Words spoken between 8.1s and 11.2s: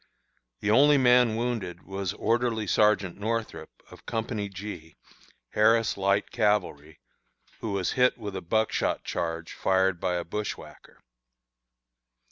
with a buckshot charge fired by a bushwhacker.